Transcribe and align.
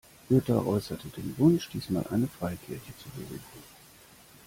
Jutta 0.29 0.57
äußerte 0.65 1.09
den 1.09 1.37
Wunsch, 1.37 1.69
diesmal 1.69 2.03
eine 2.07 2.25
Freikirche 2.25 2.91
zu 2.97 3.07
besuchen. 3.09 3.61